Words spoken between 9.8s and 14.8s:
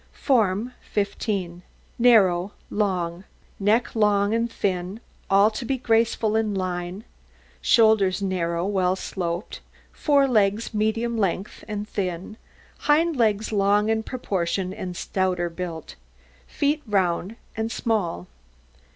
fore legs medium length and thin; hind legs long in proportion